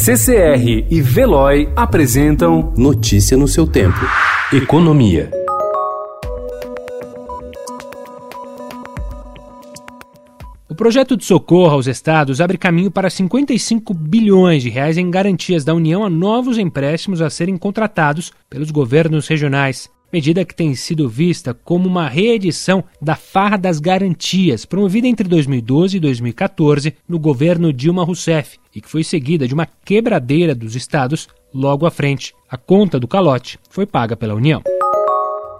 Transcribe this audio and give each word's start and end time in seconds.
CCR 0.00 0.86
e 0.88 1.00
Veloy 1.02 1.68
apresentam 1.74 2.72
Notícia 2.76 3.36
no 3.36 3.48
seu 3.48 3.66
tempo. 3.66 3.98
Economia. 4.52 5.28
O 10.68 10.74
projeto 10.76 11.16
de 11.16 11.24
socorro 11.24 11.72
aos 11.72 11.88
estados 11.88 12.40
abre 12.40 12.56
caminho 12.56 12.92
para 12.92 13.10
55 13.10 13.92
bilhões 13.92 14.62
de 14.62 14.70
reais 14.70 14.96
em 14.96 15.10
garantias 15.10 15.64
da 15.64 15.74
União 15.74 16.04
a 16.04 16.08
novos 16.08 16.58
empréstimos 16.58 17.20
a 17.20 17.28
serem 17.28 17.56
contratados 17.56 18.32
pelos 18.48 18.70
governos 18.70 19.26
regionais. 19.26 19.90
Medida 20.10 20.44
que 20.44 20.54
tem 20.54 20.74
sido 20.74 21.06
vista 21.06 21.52
como 21.52 21.86
uma 21.86 22.08
reedição 22.08 22.82
da 23.00 23.14
Farra 23.14 23.58
das 23.58 23.78
Garantias, 23.78 24.64
promovida 24.64 25.06
entre 25.06 25.28
2012 25.28 25.98
e 25.98 26.00
2014 26.00 26.94
no 27.06 27.18
governo 27.18 27.72
Dilma 27.72 28.04
Rousseff, 28.04 28.58
e 28.74 28.80
que 28.80 28.88
foi 28.88 29.04
seguida 29.04 29.46
de 29.46 29.52
uma 29.52 29.66
quebradeira 29.84 30.54
dos 30.54 30.74
estados 30.74 31.28
logo 31.52 31.84
à 31.84 31.90
frente. 31.90 32.32
A 32.48 32.56
conta 32.56 32.98
do 32.98 33.06
calote 33.06 33.58
foi 33.68 33.84
paga 33.84 34.16
pela 34.16 34.34
União. 34.34 34.62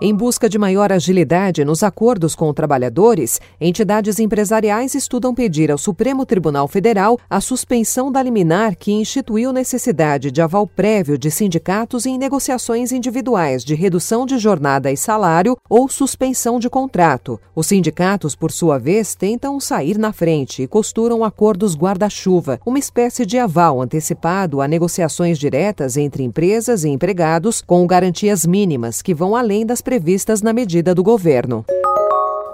Em 0.01 0.15
busca 0.15 0.48
de 0.48 0.57
maior 0.61 0.93
agilidade 0.93 1.65
nos 1.65 1.83
acordos 1.83 2.37
com 2.37 2.55
trabalhadores, 2.55 3.41
entidades 3.61 4.20
empresariais 4.20 4.95
estudam 4.95 5.34
pedir 5.34 5.73
ao 5.73 5.77
Supremo 5.77 6.25
Tribunal 6.25 6.69
Federal 6.69 7.19
a 7.29 7.41
suspensão 7.41 8.12
da 8.12 8.23
liminar 8.23 8.77
que 8.77 8.92
instituiu 8.92 9.53
necessidade 9.53 10.30
de 10.30 10.41
aval 10.41 10.69
prévio 10.69 11.19
de 11.19 11.33
sindicatos 11.33 12.06
em 12.06 12.16
negociações 12.16 12.92
individuais 12.92 13.65
de 13.65 13.75
redução 13.75 14.25
de 14.25 14.39
jornada 14.39 14.92
e 14.92 14.97
salário 14.97 15.56
ou 15.69 15.89
suspensão 15.89 16.61
de 16.61 16.70
contrato. 16.70 17.41
Os 17.53 17.67
sindicatos, 17.67 18.37
por 18.37 18.53
sua 18.53 18.78
vez, 18.78 19.17
tentam 19.17 19.59
sair 19.59 19.98
na 19.98 20.12
frente 20.12 20.62
e 20.62 20.69
costuram 20.69 21.25
acordos 21.25 21.77
guarda-chuva, 21.77 22.61
uma 22.65 22.78
espécie 22.78 23.27
de 23.27 23.37
aval 23.37 23.83
antecipado 23.83 24.61
a 24.61 24.69
negociações 24.69 25.41
diretas 25.41 25.97
entre 25.97 26.23
empresas 26.23 26.84
e 26.84 26.89
empregados 26.89 27.61
com 27.61 27.84
garantias 27.84 28.47
mínimas 28.47 29.03
que 29.03 29.12
vão 29.12 29.34
além 29.34 29.67
das 29.67 29.83
previstas 29.89 30.42
na 30.42 30.53
medida 30.53 30.94
do 30.94 31.03
governo. 31.03 31.64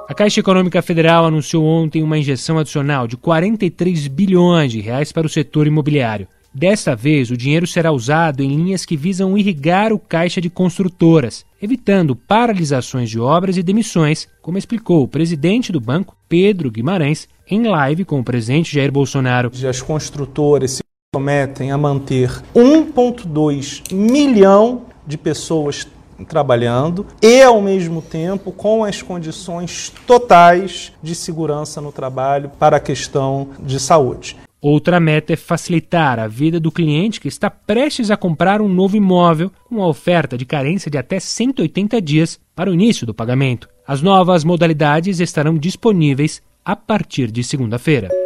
A 0.08 0.14
Caixa 0.14 0.38
Econômica 0.38 0.80
Federal 0.80 1.24
anunciou 1.24 1.64
ontem 1.64 2.00
uma 2.00 2.16
injeção 2.16 2.58
adicional 2.58 3.08
de 3.08 3.16
43 3.16 4.06
bilhões 4.06 4.70
de 4.70 4.80
reais 4.80 5.10
para 5.10 5.26
o 5.26 5.28
setor 5.28 5.66
imobiliário. 5.66 6.28
Desta 6.54 6.94
vez, 6.94 7.32
o 7.32 7.36
dinheiro 7.36 7.66
será 7.66 7.90
usado 7.90 8.40
em 8.40 8.54
linhas 8.54 8.86
que 8.86 8.96
visam 8.96 9.36
irrigar 9.36 9.92
o 9.92 9.98
caixa 9.98 10.40
de 10.40 10.48
construtoras, 10.48 11.44
evitando 11.60 12.14
paralisações 12.14 13.10
de 13.10 13.18
obras 13.18 13.56
e 13.56 13.64
demissões, 13.64 14.28
como 14.40 14.56
explicou 14.56 15.02
o 15.02 15.08
presidente 15.08 15.72
do 15.72 15.80
banco, 15.80 16.16
Pedro 16.28 16.70
Guimarães, 16.70 17.28
em 17.50 17.64
live 17.66 18.04
com 18.04 18.20
o 18.20 18.24
presidente 18.24 18.72
Jair 18.72 18.92
Bolsonaro. 18.92 19.50
As 19.68 19.82
construtoras 19.82 20.70
se 20.70 20.82
comprometem 21.12 21.72
a 21.72 21.76
manter 21.76 22.30
1,2 22.54 23.92
milhão 23.92 24.82
de 25.04 25.18
pessoas 25.18 25.84
trabalhando 26.28 27.06
e, 27.20 27.42
ao 27.42 27.60
mesmo 27.60 28.02
tempo, 28.02 28.52
com 28.52 28.84
as 28.84 29.02
condições 29.02 29.92
totais 30.06 30.92
de 31.02 31.14
segurança 31.14 31.80
no 31.80 31.90
trabalho 31.90 32.50
para 32.58 32.76
a 32.76 32.80
questão 32.80 33.48
de 33.58 33.80
saúde. 33.80 34.36
Outra 34.60 34.98
meta 34.98 35.34
é 35.34 35.36
facilitar 35.36 36.18
a 36.18 36.26
vida 36.26 36.58
do 36.58 36.72
cliente 36.72 37.20
que 37.20 37.28
está 37.28 37.50
prestes 37.50 38.10
a 38.10 38.16
comprar 38.16 38.62
um 38.62 38.68
novo 38.68 38.96
imóvel 38.96 39.52
com 39.68 39.82
a 39.82 39.86
oferta 39.86 40.38
de 40.38 40.46
carência 40.46 40.90
de 40.90 40.96
até 40.96 41.20
180 41.20 42.00
dias 42.00 42.40
para 42.54 42.70
o 42.70 42.72
início 42.74 43.06
do 43.06 43.12
pagamento. 43.12 43.68
As 43.86 44.00
novas 44.00 44.42
modalidades 44.42 45.20
estarão 45.20 45.58
disponíveis 45.58 46.42
a 46.64 46.74
partir 46.74 47.30
de 47.30 47.44
segunda-feira. 47.44 48.23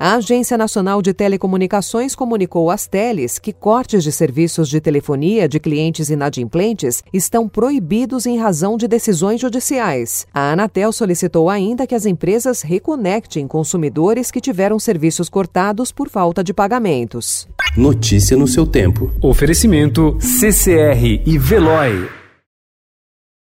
A 0.00 0.14
Agência 0.14 0.56
Nacional 0.56 1.02
de 1.02 1.12
Telecomunicações 1.12 2.14
comunicou 2.14 2.70
às 2.70 2.86
teles 2.86 3.36
que 3.36 3.52
cortes 3.52 4.04
de 4.04 4.12
serviços 4.12 4.68
de 4.68 4.80
telefonia 4.80 5.48
de 5.48 5.58
clientes 5.58 6.08
inadimplentes 6.08 7.02
estão 7.12 7.48
proibidos 7.48 8.24
em 8.24 8.38
razão 8.38 8.76
de 8.76 8.86
decisões 8.86 9.40
judiciais. 9.40 10.24
A 10.32 10.52
Anatel 10.52 10.92
solicitou 10.92 11.50
ainda 11.50 11.84
que 11.84 11.96
as 11.96 12.06
empresas 12.06 12.62
reconectem 12.62 13.48
consumidores 13.48 14.30
que 14.30 14.40
tiveram 14.40 14.78
serviços 14.78 15.28
cortados 15.28 15.90
por 15.90 16.08
falta 16.08 16.44
de 16.44 16.54
pagamentos. 16.54 17.48
Notícia 17.76 18.36
no 18.36 18.46
seu 18.46 18.64
tempo. 18.64 19.10
Oferecimento 19.20 20.16
CCR 20.20 21.22
e 21.26 21.36
Veloy. 21.38 22.17